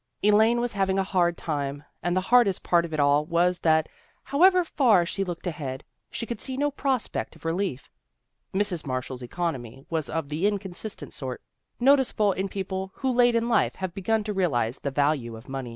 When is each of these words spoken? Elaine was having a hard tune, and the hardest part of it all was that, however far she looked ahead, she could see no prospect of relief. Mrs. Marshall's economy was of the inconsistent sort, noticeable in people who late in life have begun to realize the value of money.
Elaine 0.23 0.59
was 0.59 0.73
having 0.73 0.97
a 0.97 1.03
hard 1.03 1.37
tune, 1.37 1.85
and 2.01 2.17
the 2.17 2.21
hardest 2.25 2.63
part 2.63 2.85
of 2.85 2.91
it 2.91 2.99
all 2.99 3.23
was 3.23 3.59
that, 3.59 3.87
however 4.23 4.63
far 4.65 5.05
she 5.05 5.23
looked 5.23 5.45
ahead, 5.45 5.83
she 6.09 6.25
could 6.25 6.41
see 6.41 6.57
no 6.57 6.71
prospect 6.71 7.35
of 7.35 7.45
relief. 7.45 7.87
Mrs. 8.51 8.83
Marshall's 8.83 9.21
economy 9.21 9.85
was 9.91 10.09
of 10.09 10.27
the 10.29 10.47
inconsistent 10.47 11.13
sort, 11.13 11.43
noticeable 11.79 12.31
in 12.31 12.49
people 12.49 12.89
who 12.95 13.11
late 13.11 13.35
in 13.35 13.47
life 13.47 13.75
have 13.75 13.93
begun 13.93 14.23
to 14.23 14.33
realize 14.33 14.79
the 14.79 14.89
value 14.89 15.35
of 15.35 15.47
money. 15.47 15.69